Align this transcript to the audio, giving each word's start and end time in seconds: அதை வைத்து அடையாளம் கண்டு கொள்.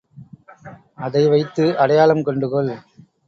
அதை 0.97 1.21
வைத்து 1.27 1.65
அடையாளம் 1.77 2.23
கண்டு 2.23 2.49
கொள். 2.49 2.73